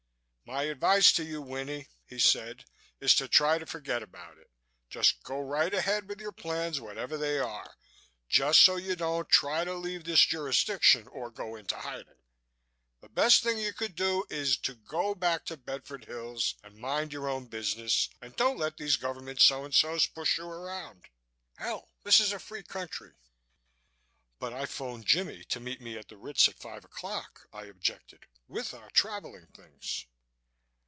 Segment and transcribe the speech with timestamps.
[0.43, 2.65] "My advice to you, Winnie," he said,
[2.99, 4.51] "is to try to forget about it.
[4.89, 7.77] Just go right ahead with your plans, whatever they are,
[8.27, 12.21] just so you don't try to leave this jurisdiction or go into hiding.
[12.99, 17.13] The best thing you could do is to go back to Bedford Hills and mind
[17.13, 21.05] your own business and don't let these government so and so's push you around.
[21.59, 23.13] Hell, this is a free country!"
[24.37, 28.25] "But I phoned Jimmie to meet me at the Ritz at five o'clock," I objected,
[28.49, 30.07] "with our traveling things."